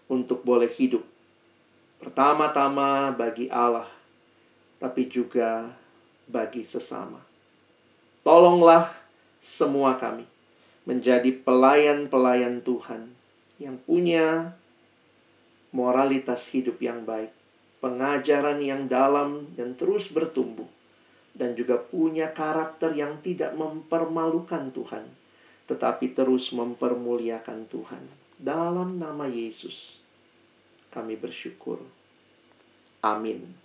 [0.08, 1.04] untuk boleh hidup.
[2.00, 3.88] Pertama-tama bagi Allah,
[4.80, 5.68] tapi juga
[6.24, 7.20] bagi sesama.
[8.24, 8.88] Tolonglah
[9.36, 10.24] semua kami
[10.88, 13.12] menjadi pelayan-pelayan Tuhan
[13.60, 14.56] yang punya
[15.76, 17.30] moralitas hidup yang baik,
[17.84, 20.66] pengajaran yang dalam dan terus bertumbuh,
[21.36, 25.04] dan juga punya karakter yang tidak mempermalukan Tuhan,
[25.70, 28.02] tetapi terus mempermuliakan Tuhan.
[28.40, 30.00] Dalam nama Yesus,
[30.88, 31.84] kami bersyukur.
[33.04, 33.59] Amin.